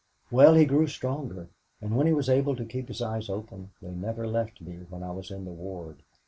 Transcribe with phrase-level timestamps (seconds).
[0.31, 1.49] "Well, he grew stronger,
[1.79, 5.03] and when he was able to keep his eyes open they never left me when
[5.03, 6.01] I was in the ward.